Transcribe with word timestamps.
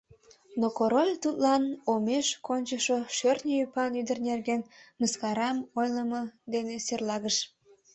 Но 0.59 0.67
Король 0.77 1.13
тудлан 1.23 1.63
омеш 1.91 2.27
кончышо 2.47 2.97
«Шӧртньӧ 3.15 3.55
ӱпан 3.65 3.91
ӱдыр» 4.01 4.17
нерген 4.29 4.61
мыскарам 4.99 5.57
ойлымо 5.79 6.21
дене 6.53 6.75
серлагыш. 6.85 7.37